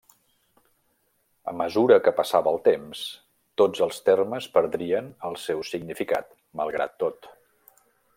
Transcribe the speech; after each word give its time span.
A 1.51 1.51
mesura 1.57 1.99
que 2.07 2.13
passava 2.19 2.53
el 2.53 2.57
temps, 2.67 3.03
tots 3.63 3.83
els 3.87 3.99
termes 4.07 4.47
perdrien 4.59 5.13
el 5.29 5.37
seu 5.43 5.63
significat 5.73 6.33
malgrat 6.63 6.97
tot. 7.05 7.31